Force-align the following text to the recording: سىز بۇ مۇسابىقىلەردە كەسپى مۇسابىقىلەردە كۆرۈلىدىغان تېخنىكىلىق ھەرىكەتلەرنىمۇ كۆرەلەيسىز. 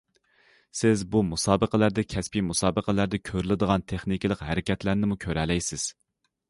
سىز 0.77 1.03
بۇ 1.15 1.21
مۇسابىقىلەردە 1.27 2.05
كەسپى 2.15 2.43
مۇسابىقىلەردە 2.47 3.23
كۆرۈلىدىغان 3.31 3.87
تېخنىكىلىق 3.93 4.43
ھەرىكەتلەرنىمۇ 4.49 5.21
كۆرەلەيسىز. 5.29 5.89